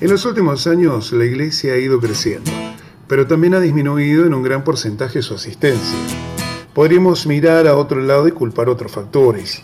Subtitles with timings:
[0.00, 2.50] En los últimos años la iglesia ha ido creciendo,
[3.06, 5.98] pero también ha disminuido en un gran porcentaje su asistencia.
[6.72, 9.60] Podríamos mirar a otro lado y culpar otros factores,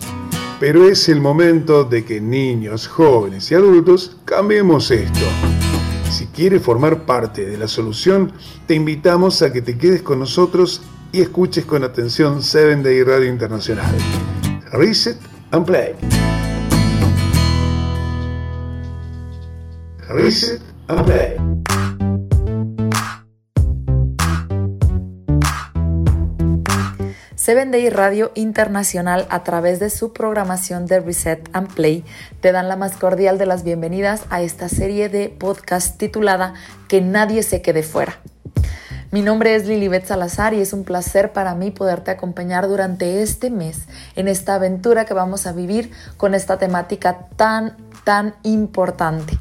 [0.60, 5.26] pero es el momento de que niños, jóvenes y adultos cambiemos esto.
[6.10, 8.30] Si quieres formar parte de la solución,
[8.66, 10.82] te invitamos a que te quedes con nosotros
[11.12, 13.94] y escuches con atención 7 Day Radio Internacional.
[14.70, 15.16] Reset
[15.52, 15.94] and Play.
[20.08, 21.36] Reset and Play.
[27.70, 32.04] Day Radio Internacional a través de su programación de Reset and Play
[32.40, 36.54] te dan la más cordial de las bienvenidas a esta serie de podcast titulada
[36.88, 38.20] Que nadie se quede fuera.
[39.12, 43.50] Mi nombre es Lilibet Salazar y es un placer para mí poderte acompañar durante este
[43.50, 49.36] mes en esta aventura que vamos a vivir con esta temática tan, tan importante.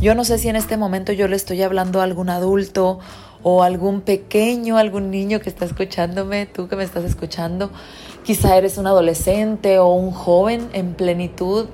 [0.00, 3.00] Yo no sé si en este momento yo le estoy hablando a algún adulto
[3.42, 7.70] o algún pequeño, algún niño que está escuchándome, tú que me estás escuchando,
[8.22, 11.66] quizá eres un adolescente o un joven en plenitud,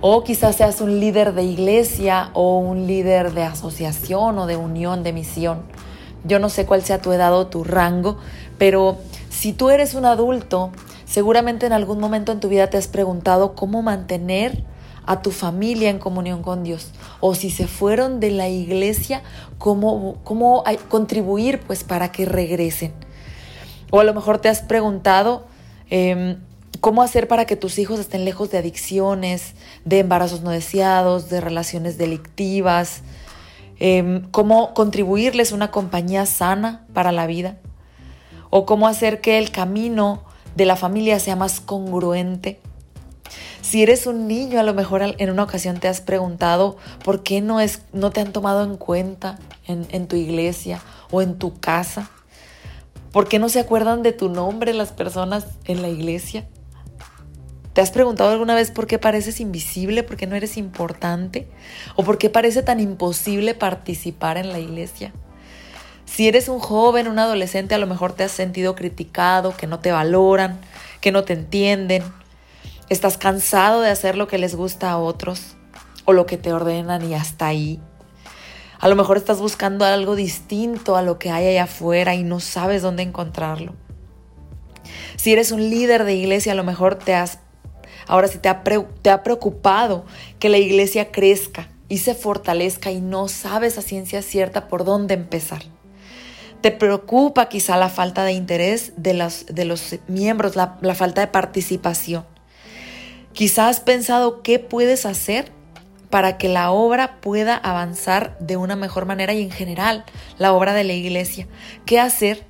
[0.00, 5.02] o quizás seas un líder de iglesia o un líder de asociación o de unión,
[5.02, 5.62] de misión.
[6.22, 8.18] Yo no sé cuál sea tu edad o tu rango,
[8.56, 8.98] pero
[9.30, 10.70] si tú eres un adulto,
[11.14, 14.64] seguramente en algún momento en tu vida te has preguntado cómo mantener
[15.06, 16.90] a tu familia en comunión con Dios.
[17.20, 19.22] O si se fueron de la iglesia,
[19.58, 22.92] cómo, cómo contribuir pues para que regresen.
[23.92, 25.46] O a lo mejor te has preguntado
[25.88, 26.40] em,
[26.80, 29.54] cómo hacer para que tus hijos estén lejos de adicciones,
[29.84, 33.02] de embarazos no deseados, de relaciones delictivas,
[33.78, 37.56] em, cómo contribuirles una compañía sana para la vida.
[38.50, 42.60] O cómo hacer que el camino de la familia sea más congruente
[43.64, 47.40] si eres un niño, a lo mejor en una ocasión te has preguntado por qué
[47.40, 51.58] no, es, no te han tomado en cuenta en, en tu iglesia o en tu
[51.58, 52.10] casa.
[53.10, 56.46] ¿Por qué no se acuerdan de tu nombre las personas en la iglesia?
[57.72, 61.48] ¿Te has preguntado alguna vez por qué pareces invisible, por qué no eres importante?
[61.96, 65.14] ¿O por qué parece tan imposible participar en la iglesia?
[66.06, 69.80] Si eres un joven, un adolescente, a lo mejor te has sentido criticado, que no
[69.80, 70.60] te valoran,
[71.00, 72.02] que no te entienden,
[72.90, 75.56] Estás cansado de hacer lo que les gusta a otros
[76.04, 77.80] o lo que te ordenan y hasta ahí.
[78.78, 82.40] A lo mejor estás buscando algo distinto a lo que hay allá afuera y no
[82.40, 83.74] sabes dónde encontrarlo.
[85.16, 87.38] Si eres un líder de iglesia, a lo mejor te has,
[88.06, 88.62] ahora sí te ha,
[89.22, 90.04] preocupado
[90.38, 95.14] que la iglesia crezca y se fortalezca y no sabes a ciencia cierta por dónde
[95.14, 95.62] empezar.
[96.64, 101.26] Te preocupa quizá la falta de interés de los, de los miembros, la, falta de
[101.26, 102.24] participación.
[103.34, 105.52] Quizás has pensado qué puedes hacer
[106.08, 110.06] para que la obra pueda avanzar de una mejor manera y en general
[110.38, 111.48] la obra de la iglesia.
[111.84, 112.46] ¿Qué hacer?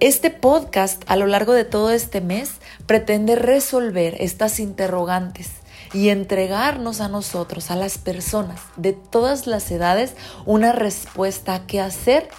[0.00, 2.52] Este podcast a lo largo de todo este mes
[2.86, 5.50] pretende resolver estas interrogantes
[5.92, 10.14] y entregarnos a nosotros, a las personas de todas las edades,
[10.46, 12.30] una respuesta a qué hacer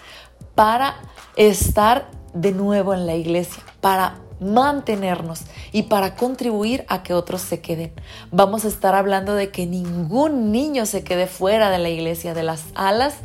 [0.62, 0.98] para
[1.38, 5.42] estar de nuevo en la iglesia, para mantenernos
[5.72, 7.92] y para contribuir a que otros se queden.
[8.30, 12.44] Vamos a estar hablando de que ningún niño se quede fuera de la iglesia, de
[12.44, 13.16] las alas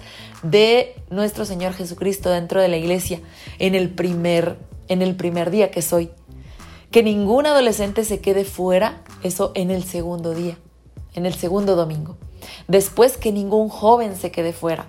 [0.43, 3.21] de nuestro Señor Jesucristo dentro de la iglesia
[3.59, 4.57] en el primer
[4.89, 6.09] en el primer día que soy.
[6.91, 10.57] Que ningún adolescente se quede fuera, eso en el segundo día,
[11.13, 12.17] en el segundo domingo.
[12.67, 14.87] Después que ningún joven se quede fuera.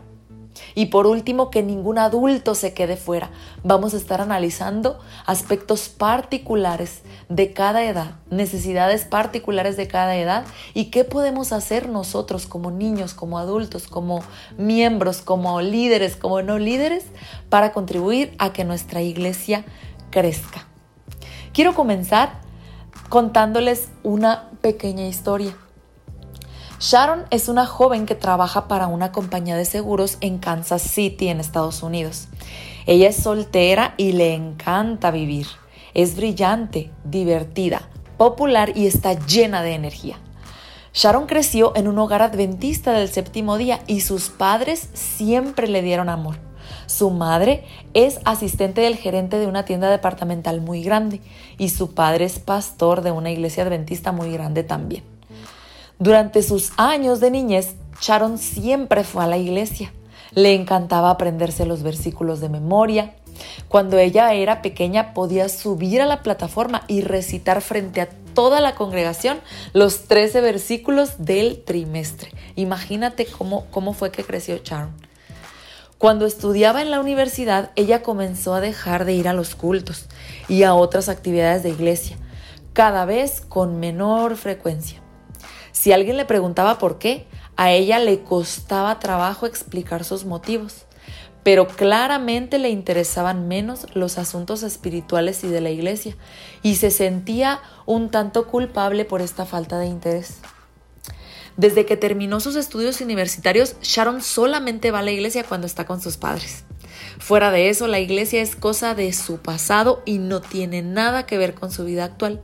[0.76, 3.30] Y por último, que ningún adulto se quede fuera.
[3.64, 10.86] Vamos a estar analizando aspectos particulares de cada edad, necesidades particulares de cada edad y
[10.86, 14.24] qué podemos hacer nosotros como niños, como adultos, como
[14.58, 17.06] miembros, como líderes, como no líderes,
[17.50, 19.66] para contribuir a que nuestra iglesia
[20.10, 20.66] crezca.
[21.54, 22.40] Quiero comenzar
[23.10, 25.56] contándoles una pequeña historia.
[26.80, 31.40] Sharon es una joven que trabaja para una compañía de seguros en Kansas City, en
[31.40, 32.28] Estados Unidos.
[32.86, 35.48] Ella es soltera y le encanta vivir.
[35.96, 40.20] Es brillante, divertida, popular y está llena de energía.
[40.94, 46.10] Sharon creció en un hogar adventista del séptimo día y sus padres siempre le dieron
[46.10, 46.38] amor.
[46.86, 47.66] Su madre
[47.96, 51.22] es asistente del gerente de una tienda departamental muy grande
[51.58, 55.17] y su padre es pastor de una iglesia adventista muy grande también.
[56.00, 59.92] Durante sus años de niñez, Sharon siempre fue a la iglesia.
[60.32, 63.16] Le encantaba aprenderse los versículos de memoria
[63.68, 68.76] Cuando ella era pequeña podía subir a la plataforma y recitar frente a toda la
[68.76, 69.40] congregación
[69.74, 72.32] los 13 versículos del trimestre.
[72.56, 74.94] Imagínate cómo, cómo fue que creció Sharon.
[75.98, 80.06] Cuando estudiaba en la universidad, ella comenzó a dejar de ir a los cultos
[80.48, 82.18] y a otras actividades de iglesia,
[82.74, 85.02] cada vez con menor frecuencia.
[85.78, 90.88] Si alguien le preguntaba por qué, a ella le costaba trabajo explicar sus motivos
[91.48, 96.18] pero claramente le interesaban menos los asuntos espirituales y de la iglesia,
[96.62, 100.40] y se sentía un tanto culpable por esta falta de interés.
[101.56, 106.02] Desde que terminó sus estudios universitarios, Sharon solamente va a la iglesia cuando está con
[106.02, 106.66] sus padres.
[107.18, 111.38] Fuera de eso, la iglesia es cosa de su pasado y no tiene nada que
[111.38, 112.42] ver con su vida actual.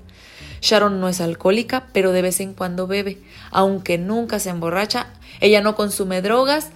[0.63, 3.19] Sharon no es alcohólica, pero de vez en cuando bebe.
[3.51, 5.07] Aunque nunca se emborracha,
[5.39, 6.71] ella no consume drogas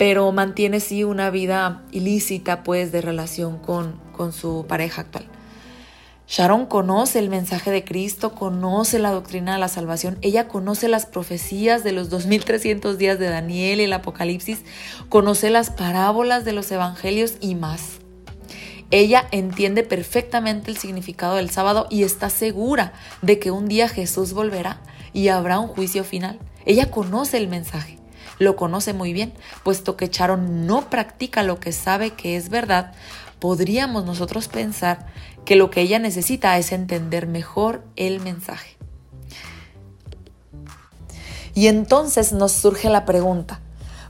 [0.00, 5.26] pero mantiene sí una vida ilícita pues de relación con, con su pareja actual.
[6.26, 11.04] Sharon conoce el mensaje de Cristo, conoce la doctrina de la salvación, ella conoce las
[11.04, 14.62] profecías de los 2300 días de Daniel y el Apocalipsis,
[15.10, 17.99] conoce las parábolas de los evangelios y más.
[18.90, 22.92] Ella entiende perfectamente el significado del sábado y está segura
[23.22, 24.80] de que un día Jesús volverá
[25.12, 26.38] y habrá un juicio final.
[26.64, 28.00] Ella conoce el mensaje
[28.40, 32.94] lo conoce muy bien, puesto que Charon no practica lo que sabe que es verdad,
[33.38, 35.06] podríamos nosotros pensar
[35.44, 38.76] que lo que ella necesita es entender mejor el mensaje.
[41.54, 43.60] Y entonces nos surge la pregunta,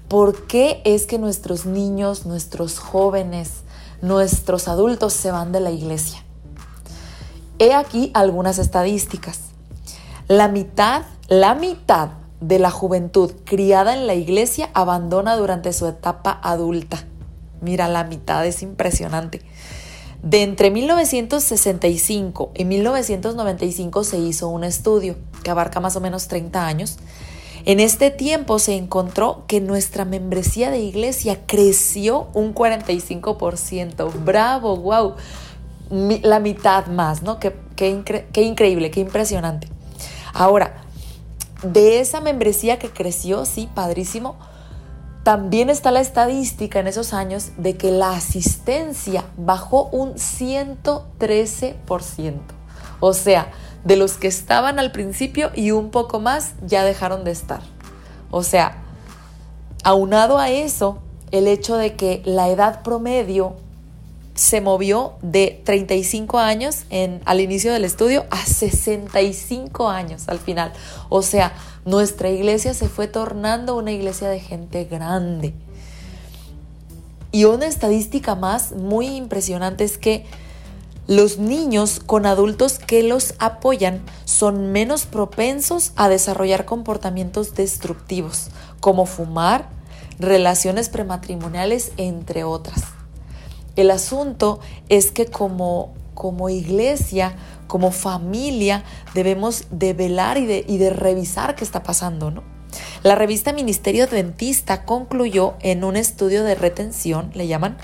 [0.06, 3.64] ¿por qué es que nuestros niños, nuestros jóvenes,
[4.02, 6.22] nuestros adultos se van de la iglesia?
[7.58, 9.40] He aquí algunas estadísticas.
[10.28, 12.10] La mitad, la mitad
[12.40, 17.04] de la juventud criada en la iglesia abandona durante su etapa adulta.
[17.60, 19.42] Mira, la mitad es impresionante.
[20.22, 26.66] De entre 1965 y 1995 se hizo un estudio que abarca más o menos 30
[26.66, 26.98] años.
[27.64, 34.12] En este tiempo se encontró que nuestra membresía de iglesia creció un 45%.
[34.24, 35.14] Bravo, wow.
[36.22, 37.38] La mitad más, ¿no?
[37.38, 37.54] Qué,
[38.34, 39.68] increíble, qué impresionante.
[40.32, 40.82] Ahora,
[41.62, 44.36] de esa membresía que creció, sí, padrísimo,
[45.22, 52.59] también está la estadística en esos años de que la asistencia bajó un 113%.
[53.00, 53.50] O sea,
[53.84, 57.62] de los que estaban al principio y un poco más ya dejaron de estar.
[58.30, 58.78] O sea,
[59.82, 60.98] aunado a eso,
[61.30, 63.56] el hecho de que la edad promedio
[64.34, 66.84] se movió de 35 años
[67.24, 70.72] al inicio del estudio a 65 años al final.
[71.08, 71.52] O sea,
[71.84, 75.52] nuestra iglesia se fue tornando una iglesia de gente grande.
[77.32, 80.24] Y una estadística más muy impresionante es que
[81.10, 89.06] los niños con adultos que los apoyan son menos propensos a desarrollar comportamientos destructivos, como
[89.06, 89.70] fumar,
[90.20, 92.84] relaciones prematrimoniales, entre otras.
[93.74, 97.34] El asunto es que como, como iglesia,
[97.66, 102.44] como familia, debemos de velar y de, y de revisar qué está pasando, ¿no?
[103.02, 107.78] La revista Ministerio Adventista concluyó en un estudio de retención, le llaman,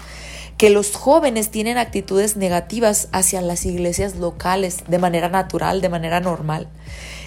[0.57, 6.21] que los jóvenes tienen actitudes negativas hacia las iglesias locales de manera natural, de manera
[6.21, 6.69] normal,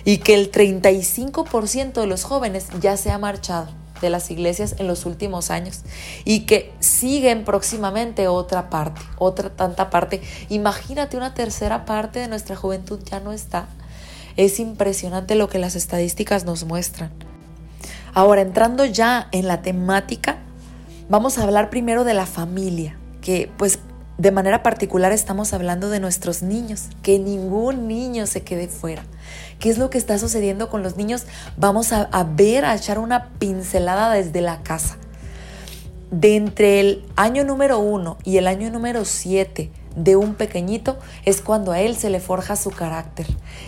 [0.03, 3.67] y que el 35% de los jóvenes ya se ha marchado
[4.01, 5.81] de las iglesias en los últimos años
[6.23, 10.21] y que siguen próximamente otra parte, otra tanta parte.
[10.49, 13.67] Imagínate una tercera parte de nuestra juventud ya no está.
[14.37, 17.11] Es impresionante lo que las estadísticas nos muestran.
[18.13, 20.37] Ahora, entrando ya en la temática,
[21.09, 22.97] vamos a hablar primero de la familia,
[23.57, 23.79] pues
[24.19, 29.03] de manera particular estamos hablando de nuestros niños, que ningún niño se quede fuera.
[29.59, 31.23] ¿Qué es lo que está sucediendo con los niños?
[31.55, 34.97] Vamos a, ver, a echar una pincelada desde la casa.
[36.11, 41.41] De entre el año número uno y el año número siete de un pequeñito es
[41.41, 43.27] cuando a él se le forja su carácter.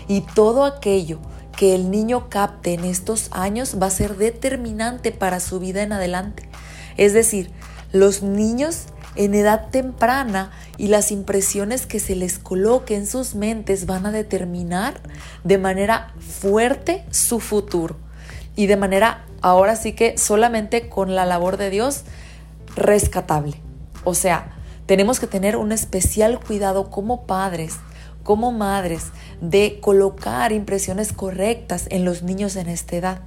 [0.10, 1.20] Y todo aquello
[1.56, 5.94] que el niño capte en estos años va a ser determinante para su vida en
[5.94, 6.50] adelante.
[6.98, 7.52] Es decir,
[7.94, 13.86] los niños en edad temprana y las impresiones que se les coloque en sus mentes
[13.86, 15.02] van a determinar
[15.44, 17.98] de manera fuerte su futuro
[18.56, 22.04] y de manera, ahora sí que solamente con la labor de Dios,
[22.76, 23.56] rescatable.
[24.04, 27.76] O sea, tenemos que tener un especial cuidado como padres,
[28.24, 29.08] como madres,
[29.40, 33.22] de colocar impresiones correctas en los niños en esta edad.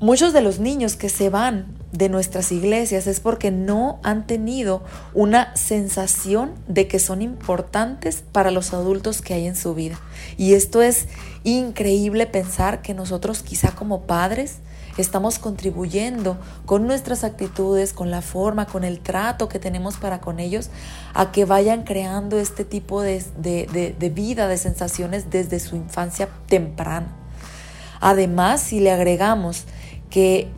[0.00, 4.82] Muchos de los niños que se van de nuestras iglesias es porque no han tenido
[5.14, 10.00] una sensación de que son importantes para los adultos que hay en su vida.
[10.36, 11.06] Y esto es
[11.44, 14.56] increíble pensar que nosotros quizá como padres
[14.98, 16.36] estamos contribuyendo
[16.66, 20.70] con nuestras actitudes, con la forma, con el trato que tenemos para con ellos,
[21.14, 27.06] a que vayan creando este tipo de, de vida, de sensaciones desde su infancia temprana.
[28.00, 29.64] Además, si le agregamos
[30.10, 30.48] que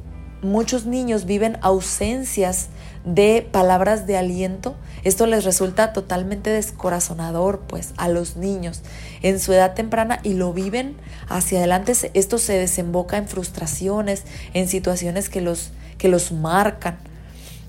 [0.42, 2.68] muchos niños viven ausencias
[3.04, 4.74] de palabras de aliento,
[5.04, 8.82] esto les resulta totalmente descorazonador pues a los niños
[9.22, 10.96] en su edad temprana y lo viven
[11.28, 11.92] hacia adelante.
[12.14, 16.98] Esto se desemboca en frustraciones, en situaciones que los, que los marcan.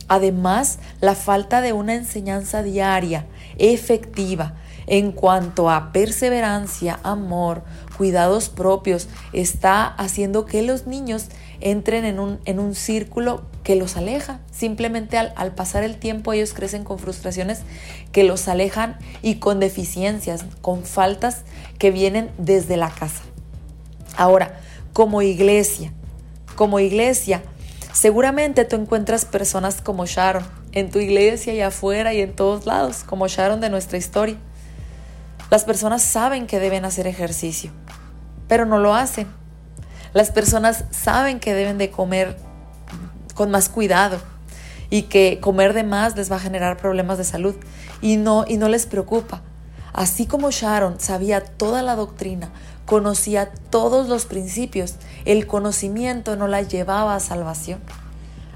[0.08, 3.26] Además, la falta de una enseñanza diaria,
[3.58, 4.56] efectiva,
[4.88, 7.64] en cuanto a perseverancia, amor,
[7.98, 11.28] cuidados propios, está haciendo que los niños
[11.62, 14.40] entren en un, en un círculo que los aleja.
[14.52, 17.62] Simplemente al, al, pasar el tiempo ellos crecen con frustraciones
[18.12, 21.44] que los alejan y con deficiencias, con faltas
[21.78, 23.24] que vienen desde la casa.
[24.16, 24.60] Ahora,
[24.94, 25.94] como iglesia,
[26.56, 27.44] como iglesia,
[27.94, 33.04] seguramente tú encuentras personas como Sharon en tu iglesia y afuera y en todos lados,
[33.04, 34.38] como Sharon de nuestra historia.
[35.50, 37.72] Las personas saben que deben hacer ejercicio,
[38.48, 39.28] pero no lo hacen
[40.14, 42.38] las personas saben que deben de comer
[43.34, 44.20] con más cuidado
[44.90, 47.56] y que comer de más les va a generar problemas de salud
[48.02, 49.42] y no, y no les preocupa.
[49.94, 52.50] Así como Sharon sabía toda la doctrina,
[52.86, 54.96] conocía todos los principios,
[55.26, 57.80] el conocimiento no la llevaba a salvación.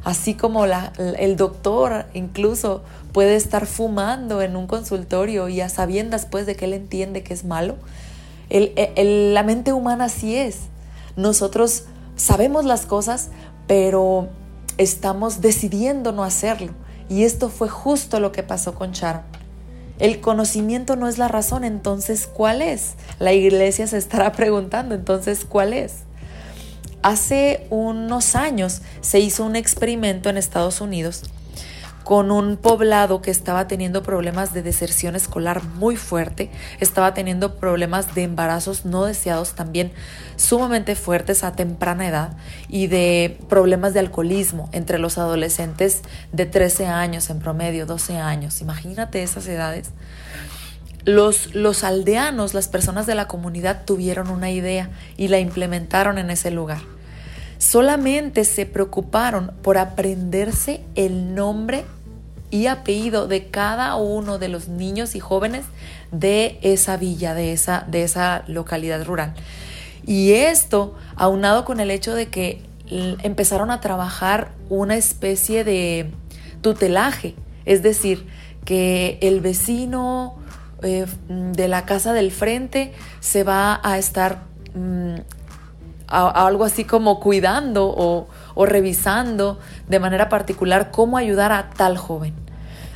[0.03, 6.45] Así como el doctor incluso puede estar fumando en un consultorio y a sabiendas pues
[6.45, 7.75] de que él entiende que es malo,
[8.49, 10.61] la mente humana así es.
[11.15, 13.29] Nosotros sabemos las cosas,
[13.67, 14.29] pero
[14.77, 16.73] estamos decidiendo no hacerlo.
[17.09, 19.23] Y esto fue justo lo que pasó con Sharon.
[19.99, 22.93] El conocimiento no es la razón, entonces ¿cuál es?
[23.19, 26.03] La iglesia se estará preguntando, entonces ¿cuál es?
[27.03, 31.23] Hace unos años se hizo un experimento en Estados Unidos
[32.03, 38.15] con un poblado que estaba teniendo problemas de deserción escolar muy fuerte, estaba teniendo problemas
[38.15, 39.91] de embarazos no deseados también
[40.35, 46.87] sumamente fuertes a temprana edad y de problemas de alcoholismo entre los adolescentes de 13
[46.87, 48.61] años en promedio, 12 años.
[48.61, 49.91] Imagínate esas edades.
[51.03, 56.29] Los, los aldeanos, las personas de la comunidad tuvieron una idea y la implementaron en
[56.29, 56.79] ese lugar
[57.61, 61.85] solamente se preocuparon por aprenderse el nombre
[62.49, 65.65] y apellido de cada uno de los niños y jóvenes
[66.11, 69.35] de esa villa, de esa, de esa localidad rural.
[70.07, 76.09] Y esto, aunado con el hecho de que empezaron a trabajar una especie de
[76.61, 78.25] tutelaje, es decir,
[78.65, 80.35] que el vecino
[80.81, 85.17] eh, de la casa del frente se va a estar mm,
[86.11, 92.35] algo así como cuidando o, o revisando de manera particular cómo ayudar a tal joven.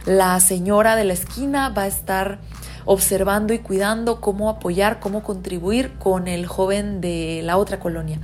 [0.05, 2.39] La señora de la esquina va a estar
[2.85, 8.19] observando y cuidando cómo apoyar, cómo contribuir con el joven de la otra colonia.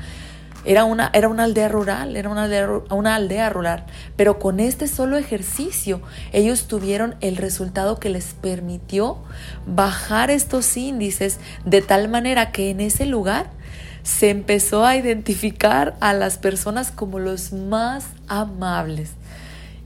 [0.64, 4.88] Era una, era una aldea rural, era una aldea, una aldea rural, pero con este
[4.88, 6.02] solo ejercicio
[6.34, 9.18] ellos tuvieron el resultado que les permitió
[9.66, 13.50] bajar estos índices de tal manera que en ese lugar
[14.04, 19.12] se empezó a identificar a las personas como los más amables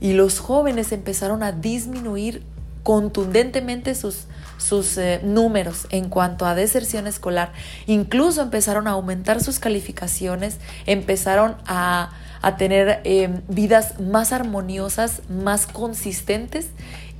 [0.00, 2.42] y los jóvenes empezaron a disminuir
[2.82, 4.26] contundentemente sus,
[4.58, 7.52] sus eh, números en cuanto a deserción escolar.
[7.86, 15.66] Incluso empezaron a aumentar sus calificaciones, empezaron a, a tener eh, vidas más armoniosas, más
[15.66, 16.68] consistentes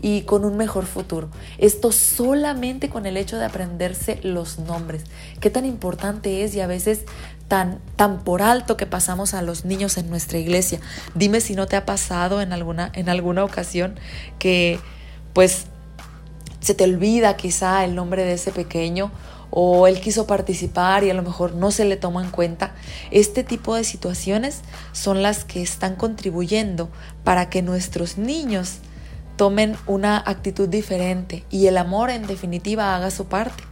[0.02, 1.30] y con un mejor futuro.
[1.58, 5.04] Esto solamente con el hecho de aprenderse los nombres.
[5.40, 7.04] Qué tan importante es y a veces
[7.48, 10.80] tan, tan por alto que pasamos a los niños en nuestra iglesia.
[11.14, 13.98] Dime si no te ha pasado en alguna, en alguna ocasión
[14.38, 14.78] que
[15.32, 15.66] pues
[16.60, 19.12] se te olvida quizá el nombre de ese pequeño
[19.50, 22.74] o él quiso participar y a lo mejor no se le toma en cuenta.
[23.10, 24.62] Este tipo de situaciones
[24.92, 26.88] son las que están contribuyendo
[27.22, 28.80] para que nuestros niños
[29.36, 33.62] tomen una actitud diferente y el amor en definitiva haga su parte.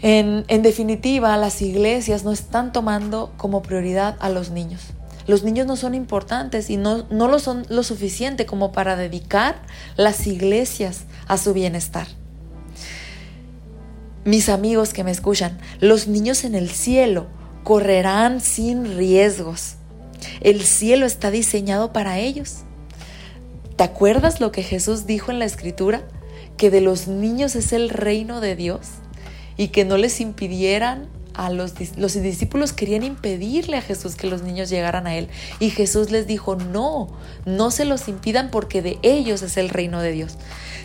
[0.00, 4.82] En, definitiva, las iglesias no están tomando como prioridad a los niños.
[5.26, 9.60] Los niños no son importantes y no, no lo son lo suficiente como para dedicar
[9.96, 12.06] las iglesias a su bienestar.
[14.24, 17.26] Mis amigos que me escuchan, los niños en el cielo
[17.64, 19.74] correrán sin riesgos.
[20.40, 22.60] El cielo está diseñado para ellos.
[23.78, 26.02] ¿Te acuerdas lo que Jesús dijo en la escritura?
[26.56, 28.88] Que de los niños es el reino de Dios
[29.56, 34.42] y que no les impidieran a los, los discípulos querían impedirle a Jesús que los
[34.42, 35.28] niños llegaran a él
[35.60, 37.06] y Jesús les dijo, no,
[37.46, 40.38] no se los impidan porque de ellos es el reino de Dios.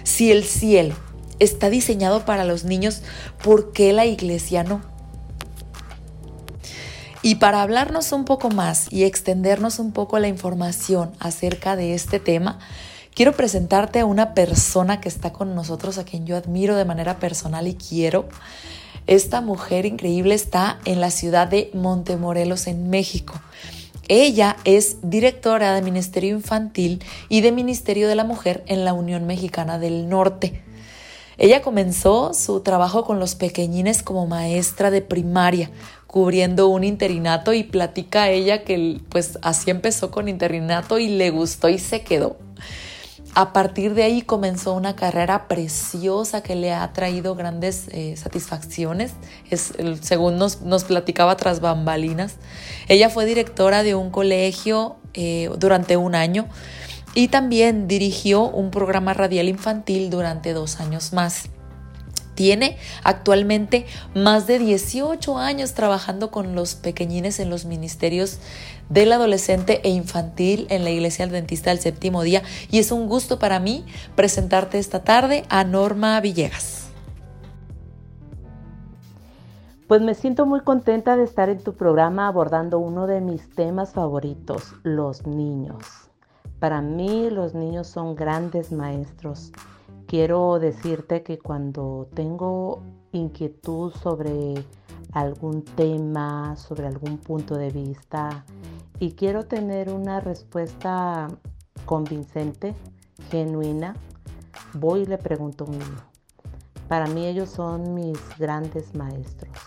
[0.04, 0.94] Si el cielo
[1.40, 3.02] está diseñado para los niños,
[3.44, 4.93] ¿por qué la iglesia no?
[7.26, 12.20] Y para hablarnos un poco más y extendernos un poco la información acerca de este
[12.20, 12.60] tema,
[13.16, 17.20] quiero presentarte a una persona que está con nosotros, a quien yo admiro de manera
[17.20, 18.28] personal y quiero.
[19.08, 23.36] Esta mujer increíble está en la ciudad de Montemorelos, en México.
[24.10, 29.26] Ella es directora de Ministerio Infantil y de Ministerio de la Mujer en la Unión
[29.26, 30.62] Mexicana del Norte.
[31.38, 35.72] Ella comenzó su trabajo con los pequeñines como maestra de primaria,
[36.14, 41.70] cubriendo un interinato y platica ella que pues así empezó con interinato y le gustó
[41.70, 42.38] y se quedó.
[43.34, 49.14] A partir de ahí comenzó una carrera preciosa que le ha traído grandes eh, satisfacciones,
[49.50, 52.36] es, según nos, nos, platicaba tras bambalinas.
[52.90, 56.46] Ella fue directora de un colegio eh, durante un año
[57.16, 61.50] y también dirigió un programa radial infantil durante dos años más.
[62.36, 63.86] Tiene actualmente
[64.16, 68.40] más de 18 años trabajando con los pequeñines en los ministerios
[68.90, 73.40] del adolescente e infantil en la Iglesia Adventista del Séptimo Día y es un gusto
[73.40, 73.86] para mí
[74.16, 76.88] presentarte esta tarde a Norma Villegas.
[79.88, 83.94] Pues me siento muy contenta de estar en tu programa abordando uno de mis temas
[83.94, 85.84] favoritos, los niños.
[86.60, 89.52] Para mí los niños son grandes maestros
[90.08, 92.82] quiero decirte que cuando tengo
[93.12, 94.66] inquietud sobre
[95.12, 98.46] algún tema, sobre algún punto de vista
[99.00, 101.28] y quiero tener una respuesta
[101.86, 102.74] convincente,
[103.30, 103.96] genuina,
[104.74, 106.14] voy y le pregunto a un niño.
[106.88, 109.58] Para mí ellos son mis grandes maestros.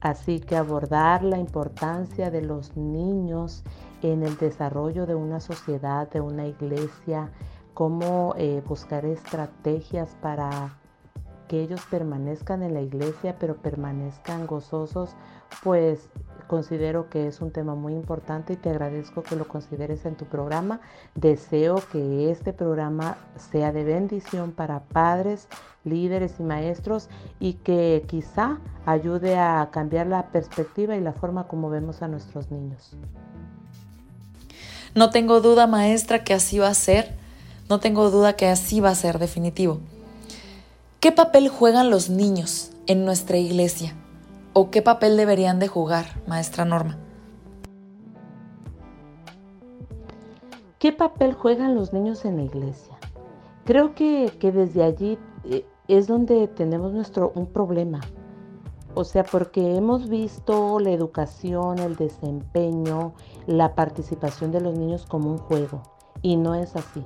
[0.00, 3.64] Así que abordar la importancia de los niños
[4.02, 7.32] en el desarrollo de una sociedad, de una iglesia,
[7.74, 10.78] cómo eh, buscar estrategias para
[11.48, 15.10] que ellos permanezcan en la iglesia, pero permanezcan gozosos,
[15.62, 16.08] pues
[16.46, 20.24] considero que es un tema muy importante y te agradezco que lo consideres en tu
[20.24, 20.80] programa.
[21.14, 23.16] Deseo que este programa
[23.50, 25.48] sea de bendición para padres,
[25.84, 27.08] líderes y maestros
[27.40, 32.50] y que quizá ayude a cambiar la perspectiva y la forma como vemos a nuestros
[32.50, 32.96] niños.
[34.94, 37.23] No tengo duda, maestra, que así va a ser
[37.68, 39.80] no tengo duda que así va a ser definitivo.
[41.00, 43.94] ¿Qué papel juegan los niños en nuestra iglesia?
[44.52, 46.98] ¿O qué papel deberían de jugar, maestra Norma?
[50.78, 52.94] ¿Qué papel juegan los niños en la iglesia?
[53.64, 58.00] Creo que, desde allí eh, es donde tenemos nuestro, un problema.
[58.94, 63.14] O sea, porque hemos visto la educación, el desempeño,
[63.46, 65.82] la participación de los niños como un juego.
[66.20, 67.02] Y no es así.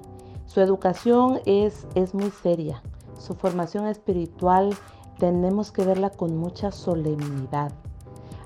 [0.49, 2.83] Su educación es, es muy seria.
[3.19, 4.75] Su formación espiritual
[5.19, 7.71] tenemos que verla con mucha solemnidad.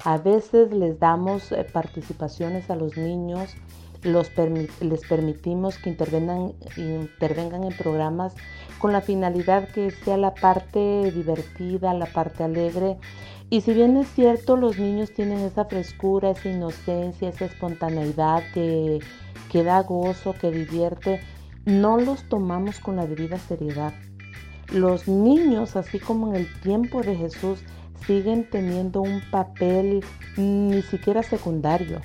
[0.05, 3.55] A veces les damos eh, participaciones a los niños,
[4.03, 8.35] les permitimos que intervengan, intervengan en programas
[8.81, 12.99] con la finalidad que sea la parte divertida, la parte alegre.
[13.49, 18.99] Y si bien es cierto, los niños tienen esa frescura, esa inocencia, esa espontaneidad que,
[19.53, 21.21] que da gozo, que divierte,
[21.65, 23.93] no los tomamos con la debida seriedad.
[24.73, 27.61] Los niños, así como en el tiempo de Jesús,
[28.07, 30.05] siguen teniendo un papel
[30.37, 32.01] ni siquiera secundario.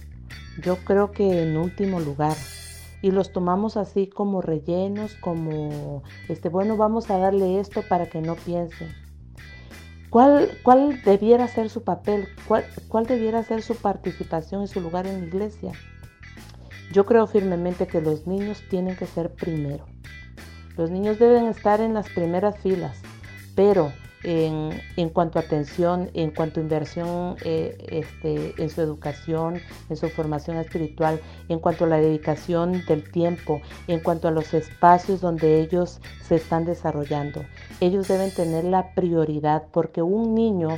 [0.61, 2.35] Yo creo que en último lugar.
[3.01, 8.21] Y los tomamos así como rellenos, como, este, bueno, vamos a darle esto para que
[8.21, 8.89] no piensen.
[10.09, 12.27] ¿Cuál, cuál debiera ser su papel?
[12.47, 15.73] ¿Cuál, ¿Cuál debiera ser su participación y su lugar en la iglesia?
[16.91, 19.85] Yo creo firmemente que los niños tienen que ser primero.
[20.77, 22.97] Los niños deben estar en las primeras filas,
[23.55, 23.91] pero
[24.23, 30.09] en, cuanto a atención, en cuanto a inversión eh, este, en su educación, en su
[30.09, 35.61] formación espiritual, en cuanto a la dedicación del tiempo, en cuanto a los espacios donde
[35.61, 37.45] ellos se están desarrollando.
[37.79, 40.77] Ellos deben tener la prioridad porque un niño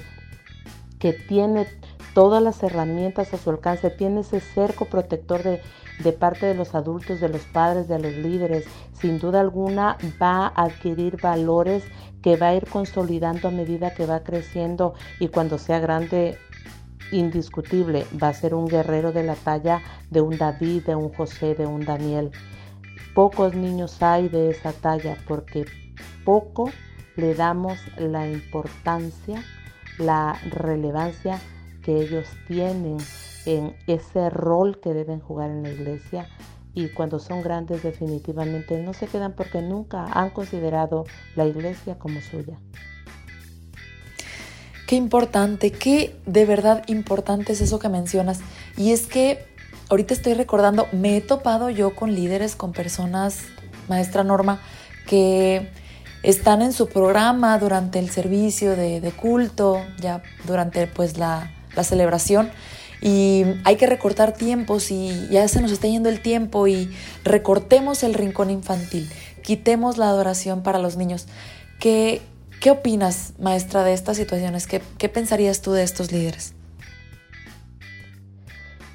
[0.99, 1.65] que tiene
[2.13, 7.19] todas las herramientas a su alcance, tiene ese cerco protector de, parte de los adultos,
[7.19, 11.83] de los padres, de los líderes, sin duda alguna va a adquirir valores
[12.21, 16.37] que va a ir consolidando a medida que va creciendo y cuando sea grande
[17.11, 21.55] indiscutible, va a ser un guerrero de la talla de un David, de un José,
[21.55, 22.31] de un Daniel.
[23.15, 25.65] Pocos niños hay de esa talla porque
[26.23, 26.69] poco
[27.15, 29.43] le damos la importancia,
[29.97, 31.39] la relevancia
[31.89, 32.97] que ellos tienen
[33.47, 36.27] en ese rol que deben jugar en la iglesia
[36.75, 42.21] y cuando son grandes definitivamente no se quedan porque nunca han considerado la iglesia como
[42.21, 42.59] suya.
[44.85, 48.41] Qué importante, qué de verdad importante es eso que mencionas.
[48.77, 49.47] Y es que
[49.89, 53.45] ahorita estoy recordando, me he topado yo con líderes, con personas,
[53.87, 54.59] maestra Norma,
[55.07, 55.71] que
[56.21, 62.51] están en su programa durante el servicio de, culto, ya durante pues la, la celebración
[63.01, 68.03] y hay que recortar tiempos y ya se nos está yendo el tiempo y recortemos
[68.03, 69.09] el rincón infantil,
[69.41, 71.27] quitemos la adoración para los niños.
[71.79, 72.21] ¿Qué,
[72.59, 74.67] qué opinas, maestra, de estas situaciones?
[74.67, 76.53] ¿Qué, ¿Qué pensarías tú de estos líderes?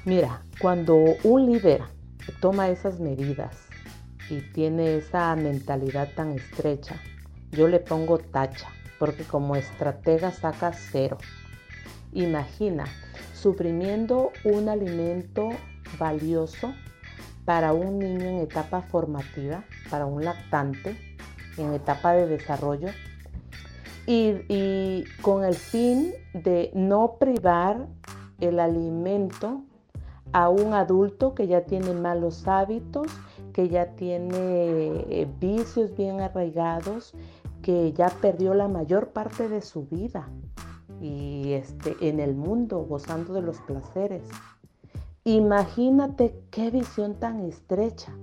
[0.05, 1.81] Mira, cuando un líder
[2.39, 3.55] toma esas medidas
[4.29, 7.01] y tiene esa mentalidad tan estrecha,
[7.51, 8.69] yo le pongo tacha,
[8.99, 11.17] porque como estratega saca cero.
[12.15, 12.85] Imagina,
[13.33, 15.49] suprimiendo un alimento
[15.99, 16.73] valioso
[17.43, 20.95] para un niño en etapa formativa, para un lactante
[21.57, 22.87] en etapa de desarrollo,
[24.07, 27.85] y, con el fin de no privar
[28.39, 29.63] el alimento
[30.31, 33.07] a un adulto que ya tiene malos hábitos,
[33.51, 34.37] que ya tiene
[35.09, 37.13] eh, vicios bien arraigados,
[37.61, 40.29] que ya perdió la mayor parte de su vida
[41.01, 44.23] y este, en el mundo gozando de los placeres.
[45.23, 48.13] Imagínate qué visión tan estrecha.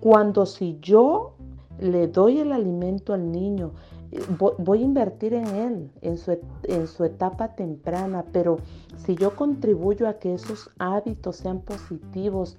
[0.00, 1.34] Cuando si yo
[1.80, 3.72] le doy el alimento al niño,
[4.10, 4.20] eh,
[4.58, 8.58] voy, a invertir en él, en su, en su etapa temprana, pero
[8.96, 12.56] si yo contribuyo a que esos hábitos sean positivos,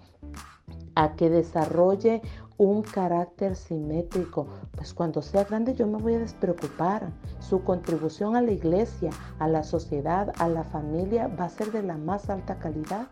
[0.96, 2.22] a que desarrolle
[2.60, 4.46] un carácter simétrico,
[4.76, 7.10] pues cuando sea grande yo me voy a despreocupar.
[7.40, 11.82] Su contribución a la iglesia, a la sociedad, a la familia va a ser de
[11.82, 13.08] la más alta calidad.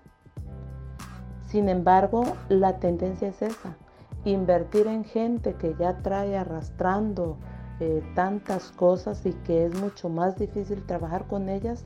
[1.46, 3.78] Sin embargo, la tendencia es esa,
[4.26, 7.38] invertir en gente que ya trae arrastrando
[7.80, 11.86] eh, tantas cosas y que es mucho más difícil trabajar con ellas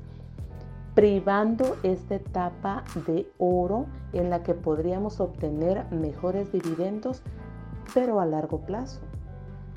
[0.96, 7.22] privando esta etapa de oro en la que podríamos obtener mejores dividendos,
[7.94, 9.00] pero a largo plazo.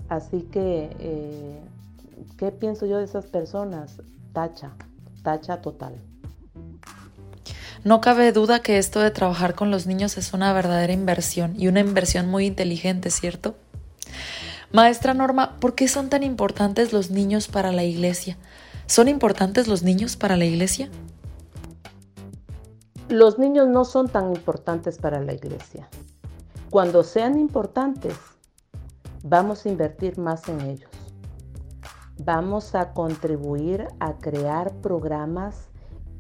[0.09, 1.61] Así que, eh,
[2.39, 4.01] ¿qué pienso yo de esas personas?
[4.33, 4.73] Tacha,
[5.23, 5.95] tacha total.
[7.85, 11.69] No cabe duda que esto de trabajar con los niños es una verdadera inversión y
[11.69, 13.57] una inversión muy inteligente, ¿cierto?
[14.73, 18.39] Maestra Norma, ¿por qué son tan importantes los niños para la iglesia?
[18.87, 20.89] ¿Son importantes los niños para la iglesia?
[23.09, 25.89] Los niños no son tan importantes para la iglesia.
[26.71, 28.19] Cuando sean importantes,
[29.23, 30.91] vamos a invertir más en ellos.
[32.19, 35.69] Vamos a contribuir a crear programas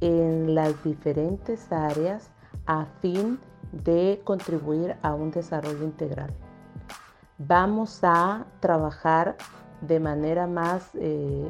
[0.00, 2.30] en las diferentes áreas
[2.66, 3.38] a fin
[3.72, 6.32] de contribuir a un desarrollo integral.
[7.38, 9.36] Vamos a trabajar
[9.80, 11.48] de manera más eh,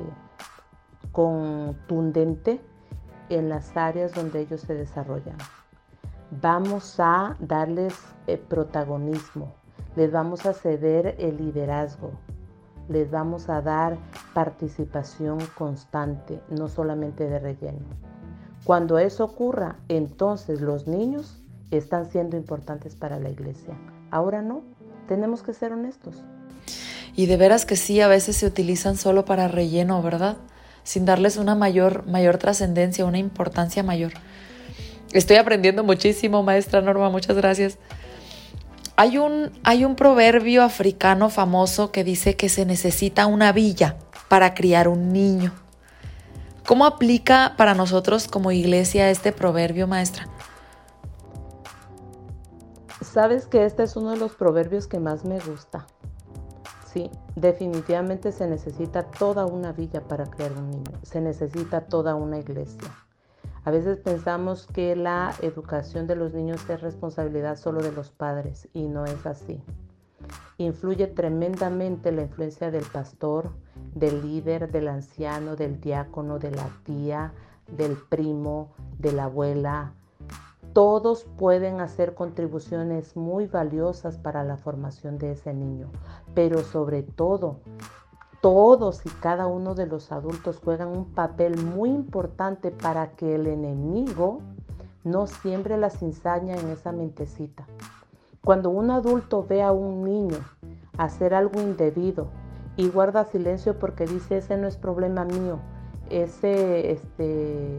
[1.12, 2.61] contundente
[3.28, 5.37] en las áreas donde ellos se desarrollan.
[6.30, 7.94] Vamos a darles
[8.26, 9.54] eh, protagonismo,
[9.96, 12.12] les vamos a ceder el liderazgo,
[12.88, 13.98] les vamos a dar
[14.32, 17.87] participación constante, no solamente de relleno.
[18.64, 23.74] Cuando eso ocurra, entonces los niños están siendo importantes para la iglesia.
[24.10, 24.62] Ahora no,
[25.06, 26.22] tenemos que ser honestos.
[27.14, 30.37] Y de veras que sí, a veces se utilizan solo para relleno, ¿verdad?
[30.84, 34.12] sin darles una mayor, mayor trascendencia, una importancia mayor.
[35.14, 37.79] Estoy aprendiendo muchísimo, maestra Norma, muchas gracias.
[38.96, 43.96] Hay un, hay un proverbio africano famoso que dice que se necesita una villa
[44.29, 45.53] para criar un niño.
[46.66, 50.27] ¿Cómo aplica para nosotros como iglesia este proverbio, maestra?
[53.00, 55.87] Sabes que este es uno de los proverbios que más me gusta.
[56.92, 62.38] Sí, definitivamente se necesita toda una villa para crear un niño, se necesita toda una
[62.38, 63.03] iglesia.
[63.64, 68.68] A veces pensamos que la educación de los niños es responsabilidad solo de los padres
[68.72, 69.62] y no es así.
[70.59, 73.50] Influye tremendamente la influencia del pastor,
[73.94, 77.33] del líder, del anciano, del diácono, de la tía,
[77.66, 79.94] del primo, de la abuela,
[80.74, 85.88] todos pueden hacer contribuciones muy valiosas para la formación de ese niño,
[86.35, 87.61] pero sobre todo,
[88.44, 93.46] todos y cada uno de los adultos juegan un papel muy importante para que el
[93.46, 94.42] enemigo
[95.02, 97.64] no siembre la cizaña en esa mentecita.
[98.44, 100.37] Cuando un adulto ve a un niño
[100.98, 102.26] hacer algo indebido
[102.76, 105.59] y guarda silencio porque dice ese no es problema mío,
[106.11, 107.78] ese, este,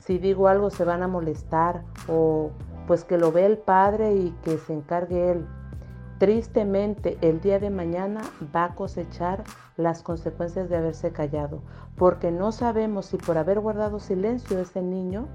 [0.00, 2.50] si digo algo se van a molestar o
[2.88, 5.46] pues que lo ve el padre y que se encargue él.
[6.20, 8.20] Tristemente, el día de mañana
[8.54, 9.42] va a cosechar
[9.78, 11.62] las consecuencias de haberse callado,
[11.96, 15.28] porque no sabemos si por haber guardado silencio ese niño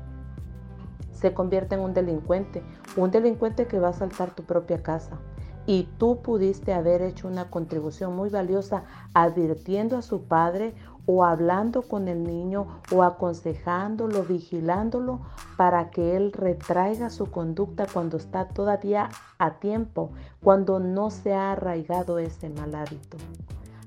[1.11, 2.61] se convierte en un delincuente,
[2.97, 5.17] un delincuente que va a saltar tu propia casa.
[5.65, 8.83] Y tú pudiste haber hecho una contribución muy valiosa
[9.15, 15.21] advirtiendo a su padre o hablando con el niño o aconsejándolo, vigilándolo
[15.57, 21.51] para que él retraiga su conducta cuando está todavía a tiempo, cuando no se ha
[21.51, 23.17] arraigado ese mal hábito.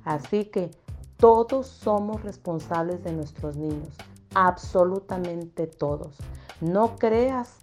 [0.04, 0.70] Así que
[1.16, 3.96] todos somos responsables de nuestros niños,
[4.35, 6.16] absolutamente todos.
[6.61, 7.57] No creas,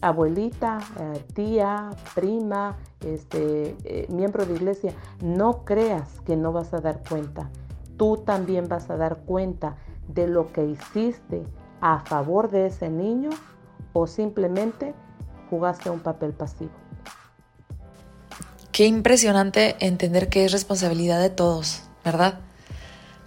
[0.00, 6.80] abuelita, eh, tía, prima, este, eh, miembro de iglesia, no creas que no vas a
[6.80, 7.50] dar cuenta.
[8.00, 9.76] Tú también vas a dar cuenta
[10.08, 11.42] de lo que hiciste
[11.82, 13.28] a favor de ese niño
[13.92, 14.94] o simplemente
[15.50, 16.70] jugaste un papel pasivo.
[18.72, 22.40] Qué impresionante entender que es responsabilidad de todos, ¿verdad?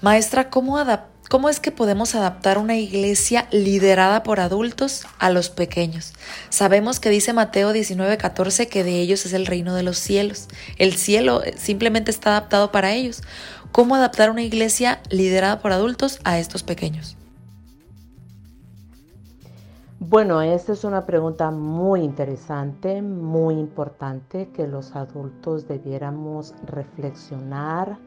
[0.01, 0.79] Maestra, ¿cómo?
[1.29, 6.13] ¿Cómo es que podemos adaptar una iglesia liderada por adultos a los pequeños?
[6.49, 10.47] Sabemos que dice Mateo 19:14 que de ellos es el reino de los cielos.
[10.77, 13.21] El cielo simplemente está adaptado para ellos.
[13.73, 17.17] ¿Cómo adaptar una iglesia liderada por adultos a estos pequeños?
[19.99, 27.97] Bueno, esta es una pregunta muy interesante, muy importante que los adultos debiéramos reflexionar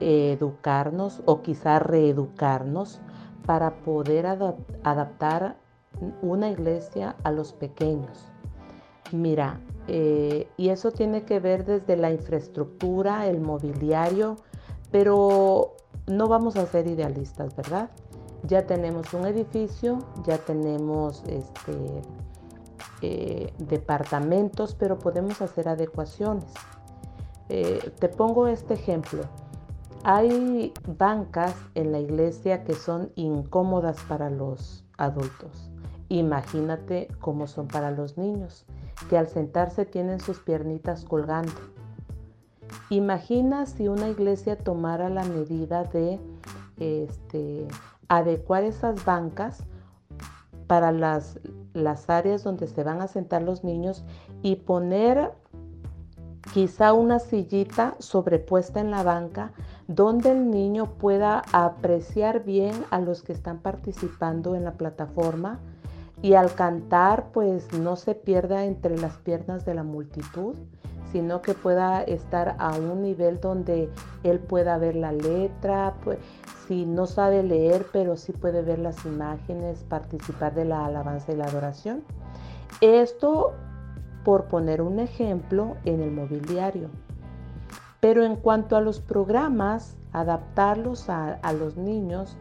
[0.00, 3.00] educarnos o quizá reeducarnos
[3.46, 5.56] para poder adaptar
[6.22, 8.26] una iglesia a los pequeños.
[9.12, 14.36] Mira, eh, y eso tiene que ver desde la infraestructura, el mobiliario,
[14.94, 15.74] pero
[16.06, 17.90] no vamos a ser idealistas, ¿verdad?
[18.44, 22.02] Ya tenemos un edificio, ya tenemos este,
[23.02, 26.44] eh, departamentos, pero podemos hacer adecuaciones.
[27.48, 29.24] Eh, te pongo este ejemplo.
[30.04, 35.72] Hay bancas en la iglesia que son incómodas para los adultos.
[36.08, 38.64] Imagínate cómo son para los niños,
[39.10, 41.50] que al sentarse tienen sus piernitas colgando.
[42.90, 46.20] Imagina si una iglesia tomara la medida de
[46.78, 47.66] este,
[48.08, 49.64] adecuar esas bancas
[50.66, 51.38] para las,
[51.72, 54.04] las áreas donde se van a sentar los niños
[54.42, 55.32] y poner
[56.52, 59.52] quizá una sillita sobrepuesta en la banca
[59.88, 65.60] donde el niño pueda apreciar bien a los que están participando en la plataforma
[66.24, 70.54] y al cantar pues no se pierda entre las piernas de la multitud,
[71.12, 73.90] sino que pueda estar a un nivel donde
[74.22, 76.16] él pueda ver la letra, pues,
[76.66, 81.36] si no sabe leer, pero sí puede ver las imágenes, participar de la alabanza y
[81.36, 82.02] la adoración.
[82.80, 83.52] Esto
[84.24, 86.88] por poner un ejemplo en el mobiliario.
[88.00, 92.38] Pero en cuanto a los programas, adaptarlos a, los niños,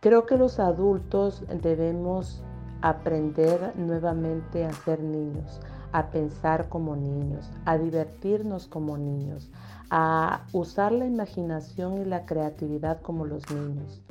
[0.00, 2.43] creo que los adultos debemos
[2.84, 5.58] aprender nuevamente a ser niños,
[5.92, 9.50] a pensar como niños, a divertirnos como niños,
[9.88, 14.02] a usar la imaginación y la creatividad como los niños.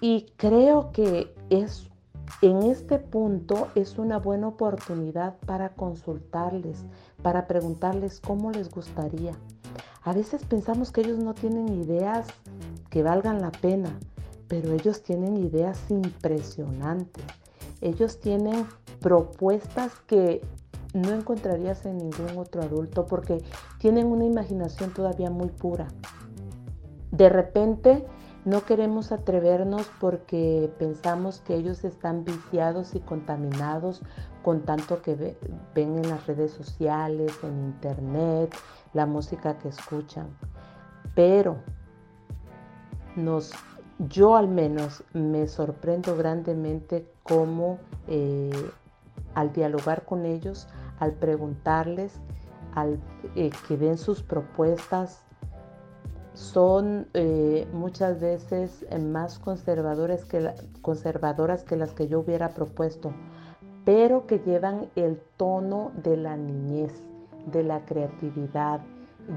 [0.00, 1.90] Y creo que es
[2.40, 6.86] en este punto es una buena oportunidad para consultarles,
[7.20, 9.32] para preguntarles cómo les gustaría.
[10.02, 12.26] A veces pensamos que ellos no tienen ideas
[12.88, 13.98] que valgan la pena,
[14.48, 17.41] pero ellos tienen ideas impresionantes.
[17.82, 18.66] Ellos tienen
[19.00, 20.40] propuestas que
[20.94, 23.42] no encontrarías en ningún otro adulto porque
[23.78, 25.88] tienen una imaginación todavía muy pura.
[27.10, 28.06] De repente
[28.44, 34.02] no queremos atrevernos porque pensamos que ellos están viciados y contaminados
[34.42, 35.36] con tanto que
[35.74, 38.54] ven en las redes sociales, en internet,
[38.94, 40.28] la música que escuchan.
[41.14, 41.56] Pero
[43.14, 43.52] nos,
[43.98, 48.50] yo al menos me sorprendo grandemente cómo eh,
[49.34, 52.12] al dialogar con ellos, al preguntarles,
[52.74, 52.98] al
[53.34, 55.22] eh, que ven sus propuestas,
[56.34, 63.12] son eh, muchas veces más conservadores que conservadoras que las que yo hubiera propuesto,
[63.84, 67.02] pero que llevan el tono de la niñez
[67.46, 68.80] de la creatividad,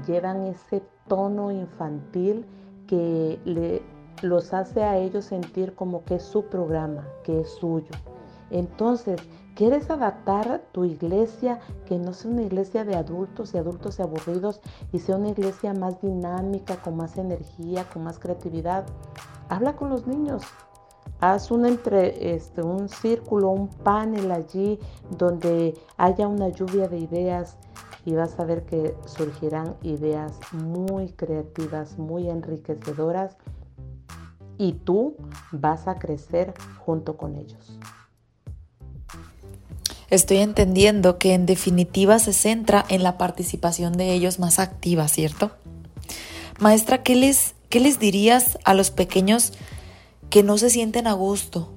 [0.06, 2.46] llevan ese tono infantil
[2.86, 3.82] que le,
[4.22, 7.90] los hace a ellos sentir como que es su programa, que es suyo.
[8.50, 9.20] Entonces,
[9.54, 14.60] ¿quieres adaptar tu iglesia que no sea una iglesia de adultos y adultos aburridos
[14.92, 18.86] y sea una iglesia más dinámica, con más energía, con más creatividad?
[19.48, 20.42] Habla con los niños.
[21.20, 24.78] Haz un, entre, este, un círculo, un panel allí
[25.16, 27.56] donde haya una lluvia de ideas
[28.04, 33.36] y vas a ver que surgirán ideas muy creativas, muy enriquecedoras
[34.58, 35.16] y tú
[35.52, 37.78] vas a crecer junto con ellos.
[40.08, 45.50] Estoy entendiendo que en definitiva se centra en la participación de ellos más activa, ¿cierto?
[46.60, 49.52] Maestra, ¿qué les, qué les dirías a los pequeños
[50.30, 51.72] que no se sienten a gusto,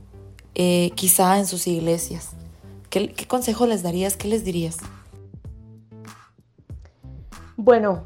[0.54, 2.30] eh, quizá en sus iglesias?
[2.92, 4.16] ¿Qué, ¿Qué consejo les darías?
[4.16, 4.78] ¿Qué les dirías?
[7.58, 8.04] Bueno,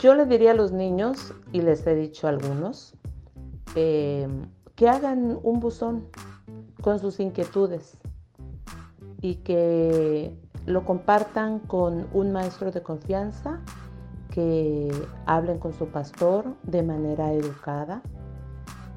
[0.00, 2.94] yo le diría a los niños, y les he dicho a algunos,
[3.74, 4.28] eh,
[4.74, 6.06] que hagan un buzón
[6.80, 7.96] con sus inquietudes
[9.20, 13.60] y que lo compartan con un maestro de confianza,
[14.30, 14.90] que
[15.26, 18.02] hablen con su pastor de manera educada,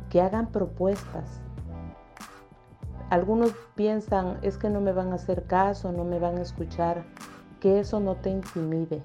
[0.10, 1.42] que hagan propuestas.
[3.10, 7.06] Algunos piensan, es que no me van a hacer caso, no me van a escuchar,
[7.60, 9.04] que eso no te intimide.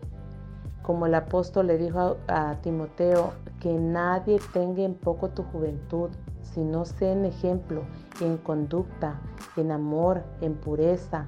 [0.82, 6.10] Como el apóstol le dijo a, Timoteo, que nadie tenga en poco tu juventud,
[6.42, 7.82] sino sea en ejemplo,
[8.20, 9.20] en conducta,
[9.56, 11.26] en amor, en pureza,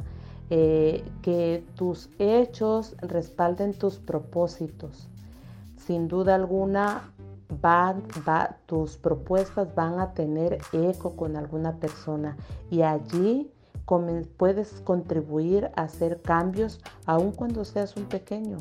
[0.50, 5.08] eh, que tus hechos respalden tus propósitos.
[5.76, 7.02] Sin duda alguna,
[8.66, 12.36] tus propuestas van a tener eco con alguna persona
[12.70, 13.50] y allí
[14.36, 18.58] puedes contribuir a hacer cambios aun cuando seas un pequeño.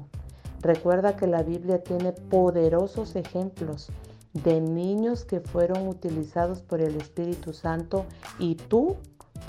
[0.64, 3.90] Recuerda que la Biblia tiene poderosos ejemplos
[4.32, 8.06] de niños que fueron utilizados por el Espíritu Santo
[8.40, 8.96] y tú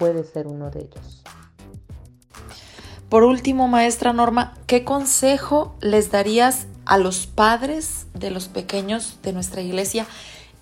[0.01, 1.23] puedes ser uno de ellos.
[3.09, 9.33] Por último, maestra Norma, ¿qué consejo les darías a los padres de los pequeños de
[9.33, 10.07] nuestra iglesia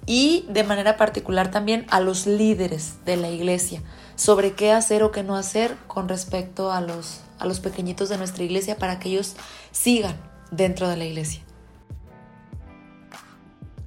[0.04, 3.80] y de manera particular también a los líderes de la iglesia
[4.16, 8.18] sobre qué hacer o qué no hacer con respecto a los, a los pequeñitos de
[8.18, 9.34] nuestra iglesia para que ellos
[9.70, 11.42] sigan dentro de la iglesia?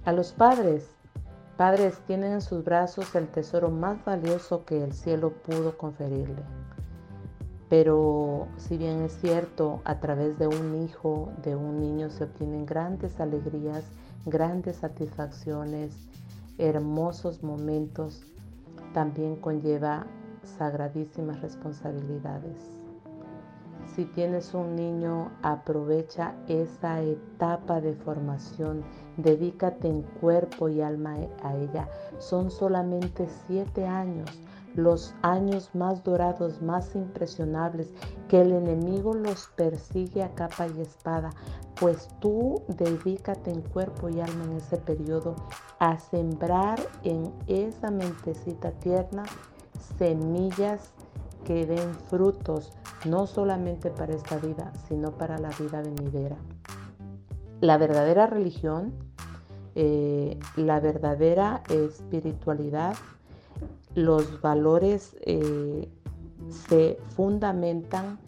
[0.03, 0.89] A los padres.
[1.57, 6.43] Padres tienen en sus brazos el tesoro más valioso que el cielo pudo conferirle.
[7.69, 12.65] Pero si bien es cierto, a través de un hijo, de un niño se obtienen
[12.65, 13.85] grandes alegrías,
[14.25, 15.95] grandes satisfacciones,
[16.57, 18.23] hermosos momentos,
[18.93, 20.05] también conlleva
[20.57, 22.74] sagradísimas responsabilidades.
[23.93, 28.83] Si tienes un niño, aprovecha esa etapa de formación.
[29.17, 31.87] Dedícate en cuerpo y alma a ella.
[32.19, 34.29] Son solamente siete años,
[34.75, 37.93] los años más dorados, más impresionables,
[38.27, 41.29] que el enemigo los persigue a capa y espada.
[41.79, 45.35] Pues tú dedícate en cuerpo y alma en ese periodo
[45.79, 49.23] a sembrar en esa mentecita tierna
[49.97, 50.91] semillas
[51.45, 52.73] que den frutos
[53.05, 56.37] no solamente para esta vida, sino para la vida venidera.
[57.61, 58.93] La verdadera religión,
[59.75, 62.95] eh, la verdadera espiritualidad,
[63.93, 65.89] los valores eh,
[66.49, 68.19] se fundamentan,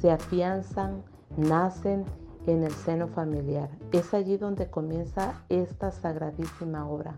[0.00, 1.02] se afianzan,
[1.36, 2.04] nacen
[2.46, 3.68] en el seno familiar.
[3.92, 7.16] Es allí donde comienza esta sagradísima obra.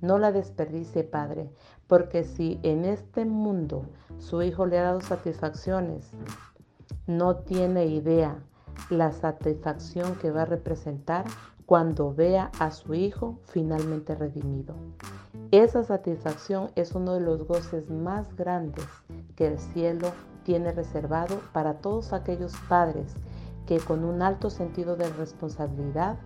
[0.00, 1.50] No la desperdicie, Padre,
[1.90, 3.82] porque si en este mundo
[4.18, 6.08] su hijo le ha dado satisfacciones,
[7.08, 8.38] no tiene idea
[8.90, 11.24] la satisfacción que va a representar
[11.66, 14.76] cuando vea a su hijo finalmente redimido.
[15.50, 18.86] Esa satisfacción es uno de los goces más grandes
[19.34, 20.12] que el cielo
[20.44, 23.16] tiene reservado para todos aquellos padres
[23.66, 26.18] que con un alto sentido de responsabilidad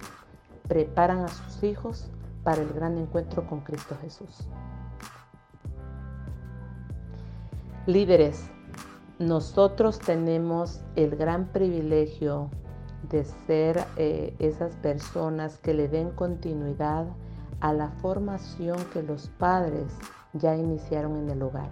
[0.68, 2.10] preparan a sus hijos
[2.42, 4.46] para el gran encuentro con Cristo Jesús.
[7.86, 8.46] Líderes,
[9.18, 12.48] nosotros tenemos el gran privilegio
[13.10, 17.04] de ser eh, esas personas que le den continuidad
[17.60, 19.92] a la formación que los padres
[20.32, 21.68] ya iniciaron en el hogar,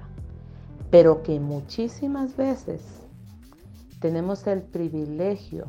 [0.91, 2.83] pero que muchísimas veces
[3.99, 5.69] tenemos el privilegio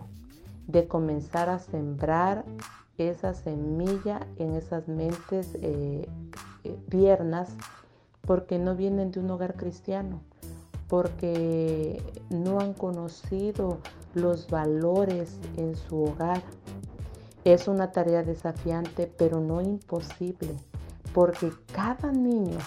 [0.68, 2.44] de comenzar a sembrar
[2.98, 6.06] esa semilla en esas mentes eh,
[6.66, 7.56] eh, tiernas
[8.28, 10.22] porque no vienen de un hogar cristiano,
[10.88, 13.80] porque no han conocido
[14.14, 16.42] los valores en su hogar.
[17.44, 20.56] Es una tarea desafiante, pero no imposible,
[21.14, 22.58] porque cada niño